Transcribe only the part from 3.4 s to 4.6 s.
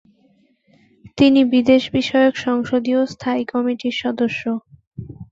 কমিটির সদস্য।